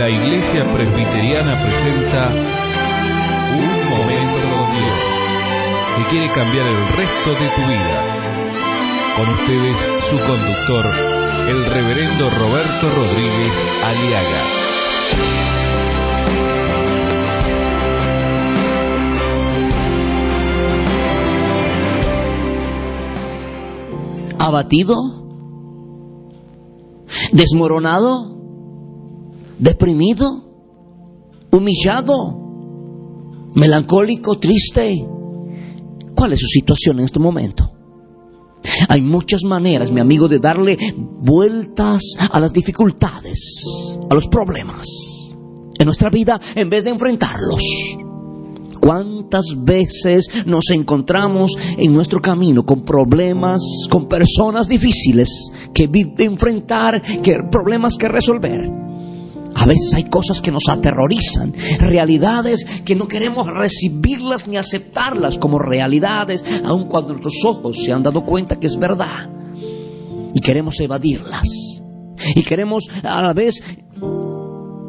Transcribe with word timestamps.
La 0.00 0.08
Iglesia 0.08 0.64
Presbiteriana 0.64 1.60
presenta 1.62 2.28
Un 3.54 3.90
Momento 3.90 4.40
con 4.50 4.64
Dios, 4.74 4.98
que 5.96 6.02
quiere 6.10 6.26
cambiar 6.32 6.66
el 6.66 6.88
resto 6.96 7.30
de 7.30 7.48
tu 7.54 7.62
vida. 7.68 7.98
Con 9.16 9.28
ustedes, 9.28 9.76
su 10.08 10.16
conductor, 10.18 10.86
el 11.48 11.64
reverendo 11.66 12.30
Roberto 12.30 12.90
Rodríguez 12.90 13.54
Aliaga. 13.84 15.59
Abatido, 24.40 24.96
desmoronado, 27.32 28.36
deprimido, 29.58 30.44
humillado, 31.52 33.50
melancólico, 33.54 34.38
triste. 34.38 35.06
¿Cuál 36.14 36.32
es 36.32 36.40
su 36.40 36.46
situación 36.46 37.00
en 37.00 37.04
este 37.04 37.18
momento? 37.18 37.70
Hay 38.88 39.02
muchas 39.02 39.44
maneras, 39.44 39.90
mi 39.90 40.00
amigo, 40.00 40.28
de 40.28 40.38
darle 40.38 40.78
vueltas 40.96 42.02
a 42.30 42.40
las 42.40 42.52
dificultades, 42.52 43.62
a 44.08 44.14
los 44.14 44.26
problemas 44.26 44.86
en 45.78 45.86
nuestra 45.86 46.10
vida 46.10 46.40
en 46.54 46.68
vez 46.68 46.84
de 46.84 46.90
enfrentarlos. 46.90 47.62
¿Cuántas 48.80 49.44
veces 49.58 50.46
nos 50.46 50.70
encontramos 50.70 51.52
en 51.76 51.92
nuestro 51.92 52.20
camino 52.20 52.64
con 52.64 52.80
problemas, 52.80 53.62
con 53.90 54.08
personas 54.08 54.68
difíciles 54.68 55.52
que 55.74 55.88
enfrentar, 56.18 57.00
que 57.22 57.38
problemas 57.50 57.96
que 57.96 58.08
resolver? 58.08 58.70
A 59.54 59.66
veces 59.66 59.92
hay 59.94 60.04
cosas 60.04 60.40
que 60.40 60.50
nos 60.50 60.68
aterrorizan, 60.68 61.52
realidades 61.78 62.64
que 62.84 62.94
no 62.94 63.08
queremos 63.08 63.48
recibirlas 63.48 64.46
ni 64.46 64.56
aceptarlas 64.56 65.38
como 65.38 65.58
realidades, 65.58 66.44
aun 66.64 66.86
cuando 66.86 67.10
nuestros 67.10 67.44
ojos 67.44 67.82
se 67.84 67.92
han 67.92 68.02
dado 68.02 68.24
cuenta 68.24 68.58
que 68.58 68.68
es 68.68 68.78
verdad. 68.78 69.28
Y 70.32 70.40
queremos 70.40 70.78
evadirlas. 70.80 71.44
Y 72.34 72.42
queremos 72.42 72.88
a 73.02 73.22
la 73.22 73.32
vez 73.32 73.62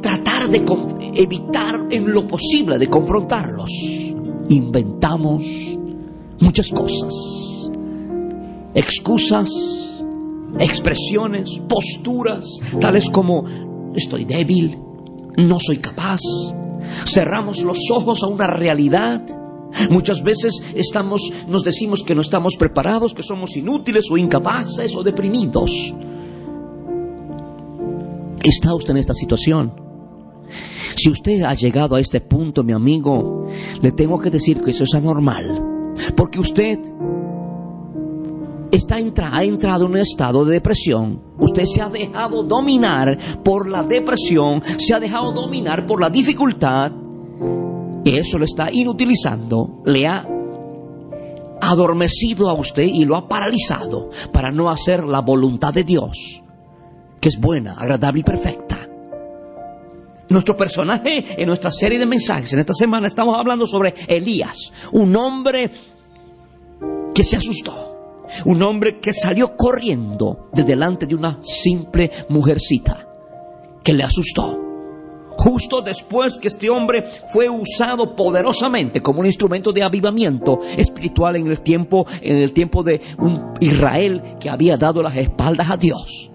tratar 0.01 0.49
de 0.49 0.63
evitar 1.15 1.87
en 1.89 2.11
lo 2.11 2.27
posible 2.27 2.77
de 2.77 2.87
confrontarlos. 2.87 3.71
Inventamos 4.49 5.43
muchas 6.39 6.69
cosas, 6.69 7.71
excusas, 8.73 10.03
expresiones, 10.59 11.61
posturas, 11.67 12.45
tales 12.79 13.09
como 13.09 13.45
estoy 13.95 14.25
débil, 14.25 14.77
no 15.37 15.59
soy 15.59 15.77
capaz. 15.77 16.21
Cerramos 17.05 17.61
los 17.61 17.89
ojos 17.91 18.23
a 18.23 18.27
una 18.27 18.47
realidad. 18.47 19.25
Muchas 19.89 20.21
veces 20.23 20.61
estamos, 20.75 21.31
nos 21.47 21.63
decimos 21.63 22.03
que 22.03 22.15
no 22.15 22.21
estamos 22.21 22.57
preparados, 22.57 23.13
que 23.13 23.23
somos 23.23 23.55
inútiles 23.55 24.11
o 24.11 24.17
incapaces 24.17 24.95
o 24.95 25.03
deprimidos. 25.03 25.93
¿Está 28.43 28.73
usted 28.73 28.91
en 28.91 28.97
esta 28.97 29.13
situación? 29.13 29.90
Si 31.01 31.09
usted 31.09 31.41
ha 31.41 31.55
llegado 31.55 31.95
a 31.95 31.99
este 31.99 32.21
punto, 32.21 32.63
mi 32.63 32.73
amigo, 32.73 33.47
le 33.81 33.91
tengo 33.91 34.19
que 34.19 34.29
decir 34.29 34.61
que 34.61 34.69
eso 34.69 34.83
es 34.83 34.93
anormal. 34.93 35.91
Porque 36.15 36.39
usted 36.39 36.77
está 38.71 38.97
ha 38.97 39.43
entrado 39.43 39.85
en 39.85 39.91
un 39.93 39.97
estado 39.97 40.45
de 40.45 40.53
depresión. 40.53 41.19
Usted 41.39 41.63
se 41.65 41.81
ha 41.81 41.89
dejado 41.89 42.43
dominar 42.43 43.17
por 43.43 43.67
la 43.67 43.81
depresión, 43.81 44.61
se 44.77 44.93
ha 44.93 44.99
dejado 44.99 45.31
dominar 45.31 45.87
por 45.87 45.99
la 45.99 46.11
dificultad. 46.11 46.91
Y 48.03 48.17
eso 48.17 48.37
lo 48.37 48.45
está 48.45 48.71
inutilizando, 48.71 49.81
le 49.87 50.05
ha 50.05 50.23
adormecido 51.61 52.47
a 52.47 52.53
usted 52.53 52.83
y 52.83 53.05
lo 53.05 53.15
ha 53.15 53.27
paralizado 53.27 54.11
para 54.31 54.51
no 54.51 54.69
hacer 54.69 55.03
la 55.03 55.21
voluntad 55.21 55.73
de 55.73 55.83
Dios, 55.83 56.43
que 57.19 57.29
es 57.29 57.39
buena, 57.39 57.73
agradable 57.73 58.19
y 58.19 58.23
perfecta. 58.23 58.70
Nuestro 60.31 60.57
personaje 60.57 61.41
en 61.41 61.47
nuestra 61.47 61.71
serie 61.71 61.99
de 61.99 62.05
mensajes 62.05 62.53
en 62.53 62.59
esta 62.59 62.73
semana 62.73 63.07
estamos 63.07 63.37
hablando 63.37 63.65
sobre 63.65 63.93
Elías, 64.07 64.71
un 64.91 65.15
hombre 65.15 65.71
que 67.13 67.23
se 67.23 67.37
asustó 67.37 67.91
un 68.45 68.63
hombre 68.63 68.99
que 68.99 69.13
salió 69.13 69.55
corriendo 69.55 70.49
de 70.53 70.63
delante 70.63 71.05
de 71.05 71.15
una 71.15 71.39
simple 71.41 72.09
mujercita 72.29 73.07
que 73.83 73.93
le 73.93 74.03
asustó. 74.03 74.59
Justo 75.37 75.81
después 75.81 76.37
que 76.39 76.49
este 76.49 76.69
hombre 76.69 77.09
fue 77.27 77.49
usado 77.49 78.15
poderosamente 78.15 79.01
como 79.01 79.21
un 79.21 79.25
instrumento 79.25 79.71
de 79.71 79.81
avivamiento 79.81 80.59
espiritual 80.77 81.35
en 81.35 81.47
el 81.47 81.61
tiempo, 81.61 82.05
en 82.21 82.37
el 82.37 82.53
tiempo 82.53 82.83
de 82.83 83.01
un 83.17 83.53
Israel 83.59 84.21
que 84.39 84.49
había 84.49 84.77
dado 84.77 85.01
las 85.01 85.15
espaldas 85.15 85.71
a 85.71 85.77
Dios. 85.77 86.30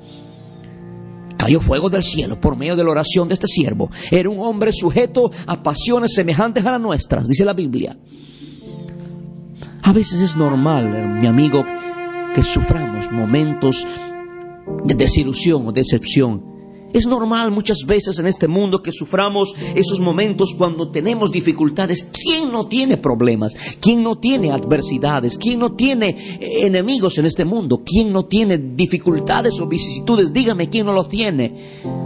Cayó 1.47 1.61
fuego 1.61 1.89
del 1.89 2.03
cielo 2.03 2.41
por 2.41 2.57
medio 2.57 2.75
de 2.75 2.83
la 2.83 2.91
oración 2.91 3.29
de 3.29 3.34
este 3.34 3.47
siervo. 3.47 3.89
Era 4.11 4.29
un 4.29 4.41
hombre 4.41 4.73
sujeto 4.73 5.31
a 5.47 5.62
pasiones 5.62 6.12
semejantes 6.12 6.67
a 6.67 6.73
las 6.73 6.81
nuestras, 6.81 7.29
dice 7.29 7.45
la 7.45 7.53
Biblia. 7.53 7.97
A 9.84 9.93
veces 9.93 10.21
es 10.21 10.34
normal, 10.34 11.21
mi 11.21 11.29
amigo, 11.29 11.65
que 12.34 12.43
suframos 12.43 13.12
momentos 13.12 13.87
de 14.87 14.97
desilusión 14.97 15.69
o 15.69 15.71
decepción. 15.71 16.56
Es 16.92 17.06
normal 17.06 17.50
muchas 17.50 17.78
veces 17.86 18.19
en 18.19 18.26
este 18.26 18.48
mundo 18.48 18.82
que 18.82 18.92
suframos 18.92 19.54
esos 19.74 20.00
momentos 20.00 20.54
cuando 20.56 20.91
tenemos 20.91 21.30
dificultades. 21.30 22.10
¿Quién 22.12 22.50
no 22.50 22.66
tiene 22.66 22.97
problemas? 22.97 23.54
¿Quién 23.80 24.02
no 24.02 24.16
tiene 24.16 24.50
adversidades? 24.50 25.36
¿Quién 25.36 25.58
no 25.58 25.72
tiene 25.72 26.08
eh, 26.08 26.66
enemigos 26.66 27.19
en 27.19 27.26
este 27.26 27.44
mundo? 27.44 27.82
¿Quién 27.84 28.12
no 28.12 28.24
tiene 28.24 28.58
dificultades 28.58 29.60
o 29.60 29.66
vicisitudes? 29.66 30.32
Dígame 30.32 30.69
quién 30.69 30.86
no 30.86 30.92
los 30.92 31.08
tiene. 31.08 31.54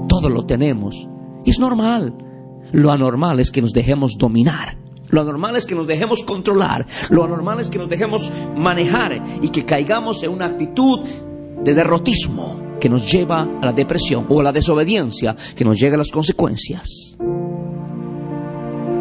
Todos 0.08 0.30
lo 0.30 0.44
tenemos. 0.44 1.08
es 1.44 1.58
normal. 1.58 2.14
Lo 2.72 2.91
anormal 2.91 3.41
es 3.41 3.50
que 3.50 3.62
nos 3.62 3.72
dejemos 3.72 4.16
dominar 4.16 4.78
lo 5.10 5.22
anormal 5.22 5.56
es 5.56 5.66
que 5.66 5.74
nos 5.74 5.88
dejemos 5.88 6.22
controlar. 6.22 6.86
Lo 7.10 7.24
anormal 7.24 7.58
es 7.58 7.68
que 7.68 7.78
nos 7.78 7.88
dejemos 7.88 8.30
manejar 8.56 9.20
y 9.42 9.48
que 9.48 9.64
caigamos 9.64 10.22
en 10.22 10.30
una 10.30 10.47
actitud 10.47 11.00
de 11.64 11.74
derrotismo 11.74 12.69
que 12.80 12.88
nos 12.88 13.10
lleva 13.10 13.42
a 13.60 13.66
la 13.66 13.72
depresión 13.72 14.26
o 14.28 14.41
a 14.41 14.42
la 14.42 14.52
desobediencia 14.52 15.36
que 15.54 15.64
nos 15.64 15.78
llega 15.78 15.94
a 15.94 15.98
las 15.98 16.10
consecuencias. 16.10 17.16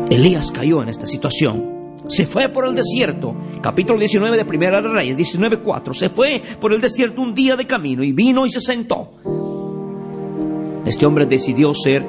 Elías 0.10 0.52
cayó 0.52 0.82
en 0.82 0.90
esta 0.90 1.08
situación. 1.08 1.80
Se 2.08 2.26
fue 2.26 2.50
por 2.50 2.68
el 2.68 2.76
desierto. 2.76 3.36
Capítulo 3.62 4.00
19 4.00 4.38
de 4.38 4.46
Primera 4.46 4.82
de 4.82 4.88
Reyes, 4.88 5.18
19.4. 5.18 5.94
Se 5.94 6.10
fue 6.10 6.42
por 6.60 6.74
el 6.74 6.82
desierto 6.82 7.22
un 7.22 7.36
día 7.36 7.56
de 7.56 7.68
camino 7.68 8.04
y 8.04 8.12
vino 8.12 8.46
y 8.46 8.52
se 8.52 8.60
sentó. 8.60 9.12
Este 10.86 11.06
hombre 11.06 11.26
decidió 11.26 11.74
ser, 11.74 12.06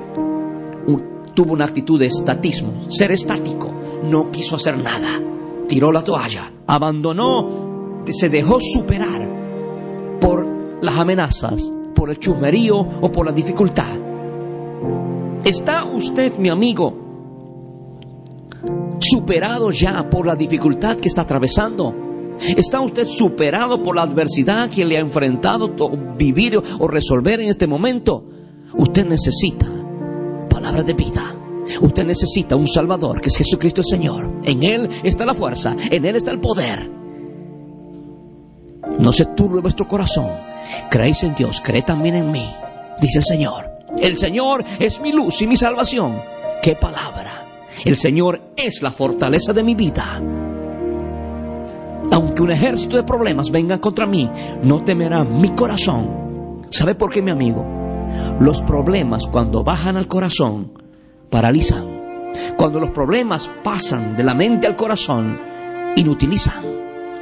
tuvo 1.35 1.53
una 1.53 1.67
actitud 1.67 1.99
de 1.99 2.07
estatismo, 2.07 2.91
ser 2.91 3.13
estático 3.13 3.81
no 4.03 4.31
quiso 4.31 4.57
hacer 4.57 4.79
nada. 4.79 5.23
Tiró 5.69 5.93
la 5.93 6.03
toalla, 6.03 6.53
abandonó, 6.67 8.03
se 8.07 8.29
dejó 8.29 8.59
superar 8.61 10.19
por 10.21 10.47
las 10.81 10.99
amenazas, 10.99 11.73
por 11.95 12.11
el 12.11 12.19
chusmerío 12.19 12.79
o 12.79 13.13
por 13.13 13.27
la 13.27 13.33
dificultad. 13.33 13.99
¿Está 15.45 15.85
usted, 15.85 16.39
mi 16.39 16.49
amigo, 16.49 16.95
superado 18.99 19.71
ya 19.71 20.09
por 20.09 20.27
la 20.27 20.35
dificultad 20.35 20.97
que 20.97 21.09
está 21.09 21.23
atravesando? 21.23 21.95
¿Está 22.57 22.81
usted 22.81 23.07
superado 23.07 23.83
por 23.83 23.97
la 23.97 24.03
adversidad 24.03 24.71
que 24.71 24.85
le 24.85 24.97
ha 24.97 25.01
enfrentado 25.01 25.75
vivir 26.17 26.61
o 26.79 26.89
resolver 26.89 27.41
en 27.41 27.51
este 27.51 27.67
momento? 27.67 28.25
Usted 28.75 29.07
necesita 29.07 29.67
palabras 30.49 30.87
de 30.87 30.95
vida. 30.95 31.37
Usted 31.81 32.05
necesita 32.05 32.57
un 32.57 32.67
Salvador, 32.67 33.21
que 33.21 33.29
es 33.29 33.37
Jesucristo 33.37 33.83
el 33.83 33.87
Señor. 33.87 34.31
En 34.45 34.63
Él 34.63 34.89
está 35.03 35.25
la 35.25 35.35
fuerza, 35.35 35.77
en 35.91 36.05
Él 36.05 36.17
está 36.17 36.31
el 36.31 36.41
poder. 36.41 36.91
No 38.99 39.13
se 39.13 39.27
turbe 39.27 39.61
vuestro 39.61 39.87
corazón. 39.87 40.50
Creéis 40.91 41.23
en 41.23 41.35
Dios, 41.35 41.61
cree 41.65 41.83
también 41.83 42.15
en 42.17 42.31
mí, 42.31 42.53
dice 43.01 43.19
el 43.19 43.25
Señor. 43.25 43.71
El 43.99 44.17
Señor 44.17 44.65
es 44.79 45.01
mi 45.01 45.13
luz 45.13 45.43
y 45.43 45.47
mi 45.47 45.57
salvación. 45.57 46.21
¡Qué 46.63 46.77
palabra! 46.77 47.47
El 47.85 47.97
Señor 47.97 48.41
es 48.57 48.83
la 48.83 48.91
fortaleza 48.91 49.53
de 49.53 49.63
mi 49.63 49.75
vida. 49.75 50.21
Aunque 52.13 52.43
un 52.43 52.51
ejército 52.51 52.97
de 52.97 53.05
problemas 53.05 53.51
venga 53.51 53.79
contra 53.79 54.07
mí, 54.07 54.29
no 54.63 54.83
temerá 54.85 55.25
mi 55.25 55.51
corazón. 55.51 56.63
¿Sabe 56.71 56.95
por 56.95 57.13
qué, 57.13 57.23
mi 57.23 57.31
amigo? 57.31 57.65
Los 58.41 58.63
problemas 58.63 59.27
cuando 59.27 59.63
bajan 59.63 59.97
al 59.97 60.09
corazón 60.09 60.73
paralizan. 61.31 62.01
Cuando 62.57 62.81
los 62.81 62.91
problemas 62.91 63.51
pasan 63.63 64.17
de 64.17 64.25
la 64.25 64.35
mente 64.35 64.67
al 64.67 64.77
corazón, 64.77 65.39
inutilizan. 65.97 66.65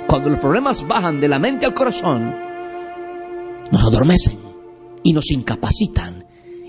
Cuando 0.06 0.30
los 0.30 0.38
problemas 0.38 0.86
bajan 0.86 1.20
de 1.20 1.28
la 1.28 1.38
mente 1.38 1.66
al 1.66 1.74
corazón, 1.74 2.34
nos 3.70 3.82
adormecen 3.82 4.38
y 5.02 5.12
nos 5.12 5.30
incapacitan 5.30 6.24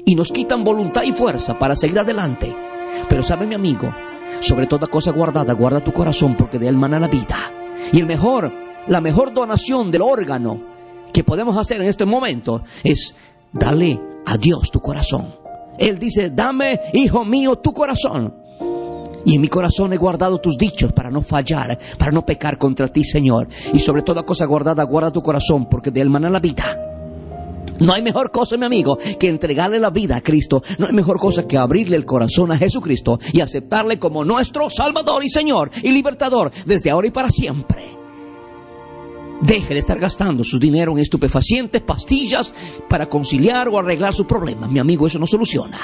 y 0.06 0.16
nos 0.16 0.32
quitan 0.32 0.64
voluntad 0.64 1.04
y 1.04 1.12
fuerza 1.12 1.58
para 1.58 1.76
seguir 1.76 2.00
adelante. 2.00 2.56
Pero 3.08 3.24
sabe 3.24 3.46
mi 3.46 3.56
amigo, 3.56 3.94
sobre 4.40 4.68
toda 4.68 4.88
cosa 4.88 5.12
guardada, 5.12 5.54
guarda 5.54 5.82
tu 5.82 5.92
corazón 5.92 6.36
porque 6.36 6.60
de 6.60 6.68
él 6.68 6.78
mana 6.78 7.00
la 7.00 7.08
vida. 7.08 7.38
Y 7.92 8.00
el 8.00 8.06
mejor, 8.06 8.52
la 8.88 9.02
mejor 9.02 9.34
donación 9.34 9.92
del 9.92 10.02
órgano 10.02 10.62
que 11.14 11.24
podemos 11.24 11.58
hacer 11.58 11.82
en 11.82 11.88
este 11.88 12.06
momento 12.06 12.64
es 12.84 13.16
darle 13.52 14.00
a 14.26 14.38
Dios 14.38 14.72
tu 14.72 14.80
corazón. 14.80 15.36
Él 15.78 15.98
dice, 15.98 16.30
dame, 16.30 16.80
hijo 16.94 17.24
mío, 17.24 17.56
tu 17.58 17.72
corazón. 17.72 18.34
Y 19.26 19.36
en 19.36 19.42
mi 19.42 19.48
corazón 19.48 19.94
he 19.94 19.98
guardado 19.98 20.40
tus 20.40 20.58
dichos 20.58 20.92
para 20.94 21.12
no 21.12 21.22
fallar, 21.22 21.78
para 21.98 22.12
no 22.12 22.26
pecar 22.26 22.58
contra 22.58 22.88
ti, 22.88 23.04
Señor. 23.04 23.48
Y 23.74 23.80
sobre 23.80 24.02
toda 24.02 24.24
cosa 24.24 24.46
guardada, 24.46 24.84
guarda 24.84 25.12
tu 25.12 25.22
corazón, 25.22 25.68
porque 25.70 25.92
de 25.92 26.02
él 26.02 26.10
mana 26.10 26.30
la 26.30 26.40
vida. 26.40 26.89
No 27.80 27.94
hay 27.94 28.02
mejor 28.02 28.32
cosa, 28.32 28.58
mi 28.58 28.66
amigo, 28.66 28.98
que 29.20 29.28
entregarle 29.28 29.80
la 29.80 29.90
vida 29.90 30.18
a 30.18 30.22
Cristo. 30.22 30.62
No 30.78 30.88
hay 30.88 30.94
mejor 30.94 31.20
cosa 31.20 31.48
que 31.48 31.58
abrirle 31.58 31.96
el 31.96 32.06
corazón 32.06 32.52
a 32.52 32.58
Jesucristo 32.58 33.20
y 33.32 33.42
aceptarle 33.42 34.00
como 34.00 34.26
nuestro 34.26 34.70
Salvador 34.70 35.24
y 35.24 35.30
Señor 35.30 35.72
y 35.82 35.92
Libertador 35.92 36.52
desde 36.66 36.92
ahora 36.92 37.08
y 37.08 37.12
para 37.12 37.30
siempre. 37.30 37.98
Deje 39.42 39.74
de 39.74 39.80
estar 39.80 39.98
gastando 39.98 40.44
su 40.44 40.60
dinero 40.60 40.92
en 40.92 41.00
estupefacientes, 41.00 41.82
pastillas 41.82 42.54
para 42.90 43.08
conciliar 43.08 43.70
o 43.70 43.80
arreglar 43.80 44.14
sus 44.14 44.26
problemas. 44.26 44.70
Mi 44.70 44.80
amigo, 44.80 45.08
eso 45.08 45.18
no 45.18 45.26
soluciona. 45.26 45.80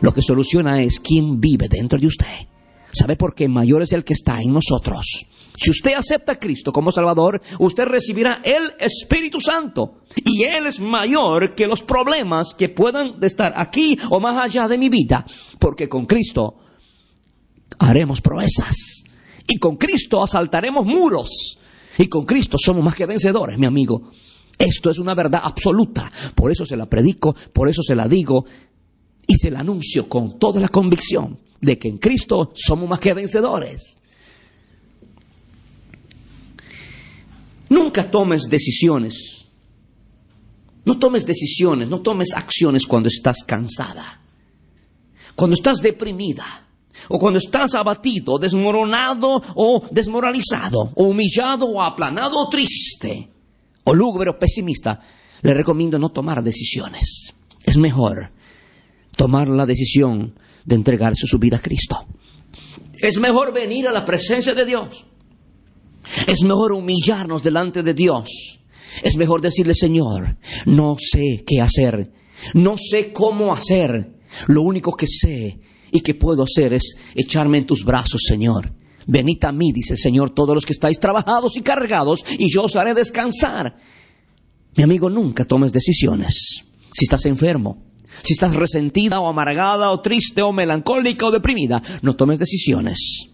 Lo 0.00 0.14
que 0.14 0.22
soluciona 0.22 0.82
es 0.82 0.98
quién 0.98 1.38
vive 1.38 1.68
dentro 1.68 1.98
de 1.98 2.06
usted. 2.06 2.48
¿Sabe 2.92 3.16
por 3.16 3.34
qué? 3.34 3.48
Mayor 3.48 3.82
es 3.82 3.92
el 3.92 4.04
que 4.04 4.14
está 4.14 4.40
en 4.40 4.52
nosotros. 4.52 5.26
Si 5.56 5.70
usted 5.70 5.94
acepta 5.94 6.32
a 6.32 6.38
Cristo 6.38 6.72
como 6.72 6.90
Salvador, 6.90 7.40
usted 7.58 7.84
recibirá 7.84 8.40
el 8.42 8.72
Espíritu 8.78 9.40
Santo. 9.40 10.02
Y 10.16 10.44
Él 10.44 10.66
es 10.66 10.80
mayor 10.80 11.54
que 11.54 11.66
los 11.66 11.82
problemas 11.82 12.54
que 12.54 12.68
puedan 12.68 13.22
estar 13.22 13.52
aquí 13.56 13.98
o 14.08 14.20
más 14.20 14.36
allá 14.36 14.68
de 14.68 14.78
mi 14.78 14.88
vida. 14.88 15.26
Porque 15.58 15.88
con 15.88 16.06
Cristo 16.06 16.56
haremos 17.78 18.20
proezas. 18.20 19.04
Y 19.46 19.58
con 19.58 19.76
Cristo 19.76 20.22
asaltaremos 20.22 20.86
muros. 20.86 21.58
Y 21.98 22.06
con 22.06 22.24
Cristo 22.24 22.56
somos 22.58 22.82
más 22.82 22.94
que 22.94 23.06
vencedores, 23.06 23.58
mi 23.58 23.66
amigo. 23.66 24.10
Esto 24.56 24.90
es 24.90 24.98
una 24.98 25.14
verdad 25.14 25.42
absoluta. 25.44 26.10
Por 26.34 26.52
eso 26.52 26.64
se 26.64 26.76
la 26.76 26.86
predico, 26.86 27.34
por 27.52 27.68
eso 27.68 27.82
se 27.82 27.94
la 27.94 28.08
digo 28.08 28.44
y 29.30 29.36
se 29.36 29.48
la 29.48 29.60
anuncio 29.60 30.08
con 30.08 30.40
toda 30.40 30.60
la 30.60 30.68
convicción 30.68 31.38
de 31.60 31.78
que 31.78 31.86
en 31.86 31.98
Cristo 31.98 32.50
somos 32.52 32.88
más 32.88 32.98
que 32.98 33.14
vencedores. 33.14 33.96
Nunca 37.68 38.10
tomes 38.10 38.48
decisiones. 38.50 39.46
No 40.84 40.98
tomes 40.98 41.24
decisiones, 41.26 41.88
no 41.88 42.00
tomes 42.00 42.34
acciones 42.34 42.86
cuando 42.86 43.08
estás 43.08 43.44
cansada, 43.46 44.20
cuando 45.36 45.54
estás 45.54 45.78
deprimida, 45.80 46.66
o 47.08 47.20
cuando 47.20 47.38
estás 47.38 47.76
abatido, 47.76 48.36
desmoronado 48.36 49.40
o 49.54 49.86
desmoralizado, 49.92 50.90
o 50.96 51.04
humillado 51.04 51.66
o 51.66 51.80
aplanado 51.80 52.36
o 52.36 52.48
triste, 52.48 53.30
o 53.84 53.94
lúgubre 53.94 54.30
o 54.30 54.38
pesimista. 54.38 55.00
Le 55.42 55.54
recomiendo 55.54 56.00
no 56.00 56.08
tomar 56.08 56.42
decisiones. 56.42 57.32
Es 57.62 57.76
mejor 57.76 58.39
tomar 59.20 59.48
la 59.48 59.66
decisión 59.66 60.32
de 60.64 60.76
entregarse 60.76 61.26
su 61.26 61.38
vida 61.38 61.58
a 61.58 61.60
Cristo. 61.60 62.06
Es 62.98 63.20
mejor 63.20 63.52
venir 63.52 63.86
a 63.86 63.92
la 63.92 64.02
presencia 64.02 64.54
de 64.54 64.64
Dios. 64.64 65.04
Es 66.26 66.42
mejor 66.42 66.72
humillarnos 66.72 67.42
delante 67.42 67.82
de 67.82 67.92
Dios. 67.92 68.60
Es 69.02 69.16
mejor 69.16 69.42
decirle, 69.42 69.74
Señor, 69.74 70.38
no 70.64 70.96
sé 70.98 71.44
qué 71.46 71.60
hacer. 71.60 72.10
No 72.54 72.78
sé 72.78 73.12
cómo 73.12 73.52
hacer. 73.52 74.14
Lo 74.48 74.62
único 74.62 74.96
que 74.96 75.06
sé 75.06 75.60
y 75.92 76.00
que 76.00 76.14
puedo 76.14 76.44
hacer 76.44 76.72
es 76.72 76.96
echarme 77.14 77.58
en 77.58 77.66
tus 77.66 77.84
brazos, 77.84 78.22
Señor. 78.26 78.72
Venid 79.06 79.44
a 79.44 79.52
mí, 79.52 79.70
dice 79.70 79.92
el 79.92 79.98
Señor, 79.98 80.30
todos 80.30 80.54
los 80.54 80.64
que 80.64 80.72
estáis 80.72 80.98
trabajados 80.98 81.58
y 81.58 81.60
cargados, 81.60 82.24
y 82.38 82.50
yo 82.50 82.62
os 82.62 82.74
haré 82.74 82.94
descansar. 82.94 83.76
Mi 84.78 84.82
amigo, 84.82 85.10
nunca 85.10 85.44
tomes 85.44 85.72
decisiones. 85.72 86.64
Si 86.94 87.04
estás 87.04 87.26
enfermo, 87.26 87.89
si 88.22 88.32
estás 88.34 88.54
resentida 88.54 89.20
o 89.20 89.28
amargada 89.28 89.90
o 89.90 90.00
triste 90.00 90.42
o 90.42 90.52
melancólica 90.52 91.26
o 91.26 91.30
deprimida, 91.30 91.82
no 92.02 92.16
tomes 92.16 92.38
decisiones. 92.38 93.28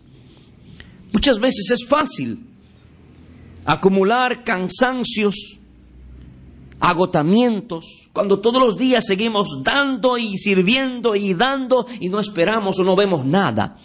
Muchas 1.12 1.38
veces 1.38 1.70
es 1.70 1.86
fácil 1.86 2.46
acumular 3.64 4.44
cansancios, 4.44 5.58
agotamientos, 6.80 8.10
cuando 8.12 8.40
todos 8.40 8.62
los 8.62 8.78
días 8.78 9.04
seguimos 9.06 9.62
dando 9.62 10.16
y 10.18 10.38
sirviendo 10.38 11.16
y 11.16 11.34
dando 11.34 11.86
y 12.00 12.08
no 12.08 12.20
esperamos 12.20 12.78
o 12.78 12.84
no 12.84 12.96
vemos 12.96 13.24
nada. 13.24 13.76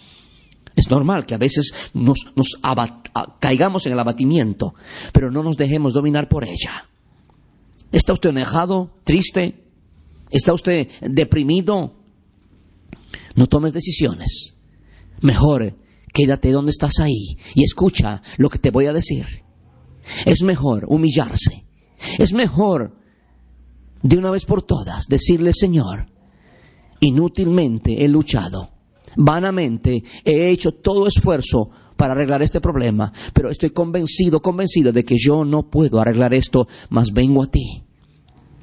Es 0.74 0.90
normal 0.90 1.26
que 1.26 1.34
a 1.34 1.38
veces 1.38 1.74
nos, 1.92 2.18
caigamos 3.40 3.86
en 3.86 3.92
el 3.92 3.98
abatimiento, 3.98 4.74
pero 5.12 5.30
no 5.30 5.42
nos 5.42 5.56
dejemos 5.56 5.92
dominar 5.92 6.28
por 6.28 6.44
ella. 6.44 6.88
¿Está 7.90 8.14
usted 8.14 8.30
enojado, 8.30 8.90
triste, 9.04 9.61
¿Está 10.32 10.52
usted 10.54 10.88
deprimido? 11.02 11.94
No 13.36 13.46
tomes 13.46 13.72
decisiones. 13.72 14.56
Mejor 15.20 15.76
quédate 16.12 16.50
donde 16.50 16.70
estás 16.70 16.98
ahí 17.00 17.36
y 17.54 17.64
escucha 17.64 18.22
lo 18.38 18.50
que 18.50 18.58
te 18.58 18.70
voy 18.70 18.86
a 18.86 18.92
decir. 18.92 19.26
Es 20.26 20.42
mejor 20.42 20.86
humillarse. 20.88 21.66
Es 22.18 22.32
mejor 22.32 22.96
de 24.02 24.16
una 24.16 24.30
vez 24.30 24.44
por 24.44 24.62
todas 24.62 25.06
decirle, 25.06 25.52
Señor, 25.52 26.10
inútilmente 27.00 28.04
he 28.04 28.08
luchado. 28.08 28.70
Vanamente 29.16 30.02
he 30.24 30.48
hecho 30.48 30.72
todo 30.72 31.06
esfuerzo 31.06 31.70
para 31.96 32.14
arreglar 32.14 32.42
este 32.42 32.60
problema, 32.60 33.12
pero 33.32 33.50
estoy 33.50 33.70
convencido, 33.70 34.40
convencido 34.40 34.90
de 34.90 35.04
que 35.04 35.16
yo 35.18 35.44
no 35.44 35.70
puedo 35.70 36.00
arreglar 36.00 36.34
esto, 36.34 36.66
mas 36.88 37.12
vengo 37.12 37.42
a 37.42 37.46
ti. 37.46 37.84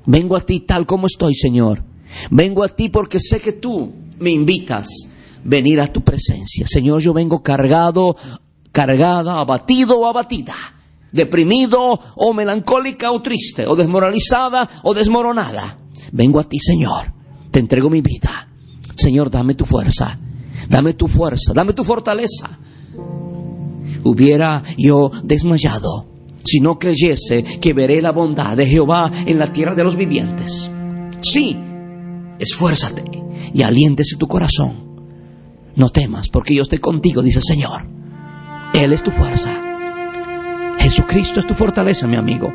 Vengo 0.09 0.35
a 0.35 0.39
ti 0.39 0.61
tal 0.61 0.87
como 0.87 1.05
estoy, 1.05 1.35
Señor. 1.35 1.83
Vengo 2.31 2.63
a 2.63 2.67
ti 2.67 2.89
porque 2.89 3.19
sé 3.19 3.39
que 3.39 3.53
tú 3.53 3.93
me 4.17 4.31
invitas 4.31 4.87
a 5.05 5.39
venir 5.43 5.79
a 5.79 5.85
tu 5.85 6.01
presencia. 6.01 6.65
Señor, 6.65 6.99
yo 6.99 7.13
vengo 7.13 7.43
cargado, 7.43 8.17
cargada, 8.71 9.39
abatido 9.39 9.99
o 9.99 10.07
abatida, 10.07 10.55
deprimido 11.11 11.99
o 12.15 12.33
melancólica 12.33 13.11
o 13.11 13.21
triste, 13.21 13.67
o 13.67 13.75
desmoralizada 13.75 14.67
o 14.81 14.95
desmoronada. 14.95 15.77
Vengo 16.11 16.39
a 16.39 16.43
ti, 16.43 16.57
Señor. 16.57 17.13
Te 17.51 17.59
entrego 17.59 17.91
mi 17.91 18.01
vida. 18.01 18.49
Señor, 18.95 19.29
dame 19.29 19.53
tu 19.53 19.65
fuerza. 19.65 20.17
Dame 20.67 20.95
tu 20.95 21.07
fuerza, 21.07 21.53
dame 21.53 21.73
tu 21.73 21.83
fortaleza. 21.83 22.49
Hubiera 24.03 24.63
yo 24.75 25.11
desmayado 25.23 26.07
si 26.49 26.59
no 26.59 26.79
creyese 26.79 27.43
que 27.43 27.73
veré 27.73 28.01
la 28.01 28.11
bondad 28.11 28.57
de 28.57 28.65
Jehová 28.65 29.11
en 29.25 29.37
la 29.37 29.51
tierra 29.51 29.75
de 29.75 29.83
los 29.83 29.95
vivientes. 29.95 30.69
Sí, 31.21 31.57
esfuérzate 32.39 33.03
y 33.53 33.61
aliéntese 33.61 34.17
tu 34.17 34.27
corazón. 34.27 34.89
No 35.75 35.89
temas, 35.89 36.29
porque 36.29 36.55
yo 36.55 36.63
estoy 36.63 36.79
contigo, 36.79 37.21
dice 37.21 37.39
el 37.39 37.45
Señor. 37.45 37.85
Él 38.73 38.93
es 38.93 39.03
tu 39.03 39.11
fuerza. 39.11 40.75
Jesucristo 40.79 41.39
es 41.39 41.47
tu 41.47 41.53
fortaleza, 41.53 42.07
mi 42.07 42.15
amigo. 42.15 42.51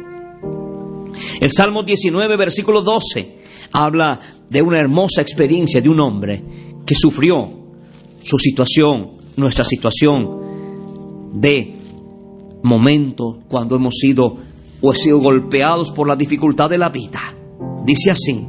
El 1.40 1.50
Salmo 1.52 1.82
19, 1.82 2.36
versículo 2.36 2.82
12, 2.82 3.38
habla 3.72 4.18
de 4.48 4.62
una 4.62 4.80
hermosa 4.80 5.22
experiencia 5.22 5.80
de 5.80 5.88
un 5.88 6.00
hombre 6.00 6.42
que 6.84 6.94
sufrió 6.94 7.50
su 8.22 8.38
situación, 8.38 9.12
nuestra 9.36 9.64
situación 9.64 11.32
de 11.34 11.74
momento 12.64 13.40
cuando 13.48 13.76
hemos 13.76 13.94
sido 13.94 14.36
o 14.80 14.94
sido 14.94 15.20
golpeados 15.20 15.90
por 15.90 16.08
la 16.08 16.16
dificultad 16.16 16.68
de 16.68 16.78
la 16.78 16.88
vida. 16.88 17.20
Dice 17.84 18.10
así, 18.10 18.46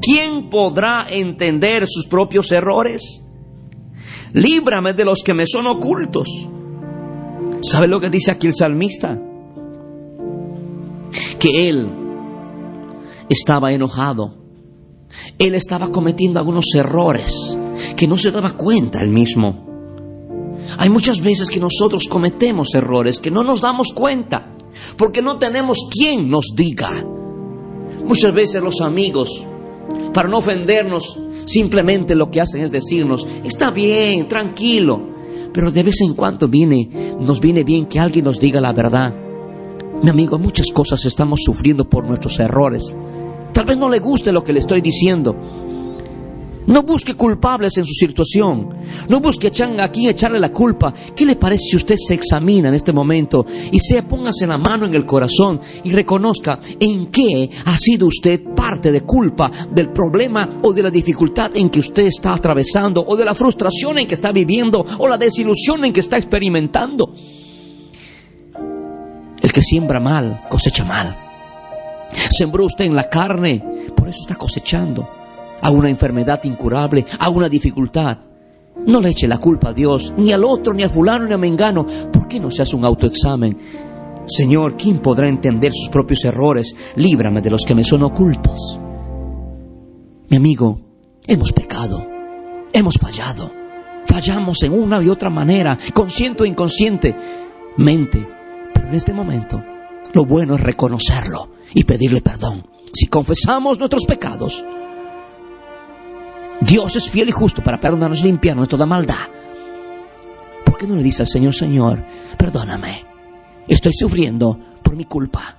¿quién 0.00 0.50
podrá 0.50 1.06
entender 1.08 1.86
sus 1.86 2.06
propios 2.06 2.50
errores? 2.50 3.22
Líbrame 4.32 4.94
de 4.94 5.04
los 5.04 5.22
que 5.22 5.34
me 5.34 5.46
son 5.46 5.66
ocultos. 5.66 6.48
¿Sabe 7.62 7.86
lo 7.86 8.00
que 8.00 8.10
dice 8.10 8.30
aquí 8.30 8.46
el 8.46 8.54
salmista? 8.54 9.20
Que 11.38 11.68
él 11.68 11.88
estaba 13.28 13.72
enojado. 13.72 14.34
Él 15.38 15.54
estaba 15.54 15.92
cometiendo 15.92 16.40
algunos 16.40 16.74
errores 16.74 17.56
que 17.96 18.08
no 18.08 18.18
se 18.18 18.32
daba 18.32 18.56
cuenta 18.56 19.02
él 19.02 19.10
mismo. 19.10 19.73
Hay 20.78 20.90
muchas 20.90 21.20
veces 21.20 21.48
que 21.48 21.60
nosotros 21.60 22.08
cometemos 22.08 22.74
errores 22.74 23.18
que 23.18 23.30
no 23.30 23.42
nos 23.44 23.60
damos 23.60 23.92
cuenta 23.92 24.50
porque 24.96 25.22
no 25.22 25.38
tenemos 25.38 25.88
quien 25.90 26.28
nos 26.28 26.46
diga. 26.54 27.04
Muchas 28.04 28.34
veces 28.34 28.62
los 28.62 28.80
amigos, 28.80 29.46
para 30.12 30.28
no 30.28 30.38
ofendernos, 30.38 31.18
simplemente 31.46 32.14
lo 32.14 32.30
que 32.30 32.40
hacen 32.40 32.62
es 32.62 32.70
decirnos, 32.70 33.26
está 33.44 33.70
bien, 33.70 34.28
tranquilo. 34.28 35.14
Pero 35.52 35.70
de 35.70 35.82
vez 35.82 36.00
en 36.00 36.14
cuando 36.14 36.48
viene, 36.48 36.88
nos 37.20 37.40
viene 37.40 37.64
bien 37.64 37.86
que 37.86 38.00
alguien 38.00 38.24
nos 38.24 38.40
diga 38.40 38.60
la 38.60 38.72
verdad. 38.72 39.14
Mi 40.02 40.10
amigo, 40.10 40.38
muchas 40.38 40.70
cosas 40.72 41.04
estamos 41.06 41.40
sufriendo 41.44 41.88
por 41.88 42.04
nuestros 42.04 42.38
errores. 42.40 42.96
Tal 43.52 43.64
vez 43.64 43.78
no 43.78 43.88
le 43.88 44.00
guste 44.00 44.32
lo 44.32 44.42
que 44.42 44.52
le 44.52 44.58
estoy 44.58 44.80
diciendo, 44.80 45.36
no 46.66 46.82
busque 46.82 47.14
culpables 47.14 47.76
en 47.76 47.84
su 47.84 47.92
situación. 47.92 48.74
No 49.08 49.20
busque 49.20 49.48
a 49.48 49.88
quién 49.88 50.08
echarle 50.08 50.40
la 50.40 50.52
culpa. 50.52 50.94
¿Qué 51.14 51.26
le 51.26 51.36
parece 51.36 51.64
si 51.70 51.76
usted 51.76 51.96
se 51.96 52.14
examina 52.14 52.68
en 52.68 52.74
este 52.74 52.92
momento 52.92 53.44
y 53.70 53.78
se 53.78 54.02
póngase 54.02 54.46
la 54.46 54.58
mano 54.58 54.86
en 54.86 54.94
el 54.94 55.04
corazón 55.04 55.60
y 55.82 55.92
reconozca 55.92 56.60
en 56.80 57.06
qué 57.06 57.50
ha 57.66 57.76
sido 57.76 58.06
usted 58.06 58.42
parte 58.54 58.90
de 58.92 59.02
culpa 59.02 59.50
del 59.70 59.90
problema 59.90 60.60
o 60.62 60.72
de 60.72 60.82
la 60.82 60.90
dificultad 60.90 61.54
en 61.54 61.70
que 61.70 61.80
usted 61.80 62.06
está 62.06 62.34
atravesando 62.34 63.04
o 63.06 63.16
de 63.16 63.24
la 63.24 63.34
frustración 63.34 63.98
en 63.98 64.06
que 64.06 64.14
está 64.14 64.32
viviendo 64.32 64.84
o 64.98 65.08
la 65.08 65.18
desilusión 65.18 65.84
en 65.84 65.92
que 65.92 66.00
está 66.00 66.16
experimentando? 66.16 67.14
El 69.40 69.52
que 69.52 69.62
siembra 69.62 70.00
mal 70.00 70.46
cosecha 70.48 70.84
mal. 70.84 71.18
Sembró 72.30 72.64
usted 72.64 72.84
en 72.84 72.94
la 72.94 73.08
carne, 73.10 73.62
por 73.94 74.08
eso 74.08 74.20
está 74.22 74.36
cosechando 74.36 75.23
a 75.64 75.70
una 75.70 75.88
enfermedad 75.88 76.44
incurable, 76.44 77.06
a 77.18 77.30
una 77.30 77.48
dificultad. 77.48 78.18
No 78.86 79.00
le 79.00 79.08
eche 79.08 79.26
la 79.26 79.38
culpa 79.38 79.70
a 79.70 79.72
Dios, 79.72 80.12
ni 80.18 80.30
al 80.30 80.44
otro, 80.44 80.74
ni 80.74 80.82
a 80.82 80.90
fulano, 80.90 81.26
ni 81.26 81.32
a 81.32 81.38
mengano. 81.38 81.86
¿Por 82.12 82.28
qué 82.28 82.38
no 82.38 82.50
se 82.50 82.62
hace 82.62 82.76
un 82.76 82.84
autoexamen? 82.84 83.56
Señor, 84.26 84.76
¿quién 84.76 84.98
podrá 84.98 85.26
entender 85.26 85.72
sus 85.74 85.88
propios 85.88 86.22
errores? 86.26 86.76
Líbrame 86.96 87.40
de 87.40 87.48
los 87.48 87.64
que 87.64 87.74
me 87.74 87.82
son 87.82 88.02
ocultos. 88.02 88.78
Mi 90.28 90.36
amigo, 90.36 90.80
hemos 91.26 91.52
pecado, 91.52 92.06
hemos 92.70 92.98
fallado, 92.98 93.50
fallamos 94.06 94.62
en 94.64 94.72
una 94.74 95.02
y 95.02 95.08
otra 95.08 95.30
manera, 95.30 95.78
consciente 95.94 96.42
o 96.42 96.46
inconsciente, 96.46 97.16
mente. 97.78 98.26
Pero 98.74 98.88
en 98.88 98.94
este 98.94 99.14
momento, 99.14 99.62
lo 100.12 100.26
bueno 100.26 100.56
es 100.56 100.60
reconocerlo 100.60 101.48
y 101.72 101.84
pedirle 101.84 102.20
perdón. 102.20 102.66
Si 102.92 103.06
confesamos 103.06 103.78
nuestros 103.78 104.04
pecados, 104.04 104.62
Dios 106.60 106.96
es 106.96 107.10
fiel 107.10 107.28
y 107.28 107.32
justo 107.32 107.62
para 107.62 107.80
perdonarnos 107.80 108.20
y 108.20 108.24
limpiarnos 108.24 108.66
de 108.66 108.70
toda 108.70 108.86
maldad. 108.86 109.16
¿Por 110.64 110.78
qué 110.78 110.86
no 110.86 110.96
le 110.96 111.02
dice 111.02 111.22
al 111.22 111.28
Señor, 111.28 111.54
Señor, 111.54 112.02
perdóname? 112.36 113.04
Estoy 113.66 113.92
sufriendo 113.92 114.58
por 114.82 114.96
mi 114.96 115.04
culpa. 115.04 115.56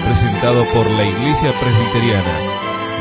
presentado 0.07 0.65
por 0.73 0.89
la 0.89 1.05
Iglesia 1.05 1.53
Presbiteriana. 1.59 2.39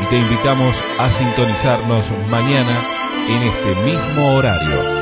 Y 0.02 0.06
te 0.06 0.18
invitamos 0.18 0.74
a 0.98 1.08
sintonizarnos 1.08 2.04
mañana 2.28 2.76
en 3.28 3.42
este 3.44 3.76
mismo 3.84 4.34
horario. 4.34 4.99